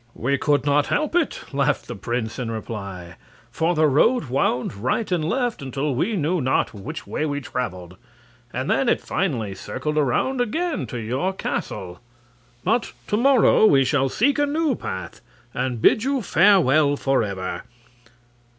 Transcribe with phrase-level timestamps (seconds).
[0.15, 3.17] "We could not help it," laughed the prince, in reply;
[3.51, 7.97] "for the road wound right and left until we knew not which way we traveled;
[8.51, 11.99] and then it finally circled around again to your castle.
[12.63, 15.21] But to morrow we shall seek a new path
[15.53, 17.61] and bid you farewell forever."